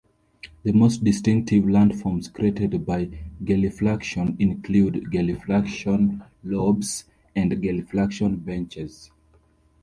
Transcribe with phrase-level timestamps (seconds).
[0.63, 3.05] The most distinctive landforms created by
[3.43, 7.03] gelifluction include gelifluction lobes
[7.35, 9.11] and gelifluction benches.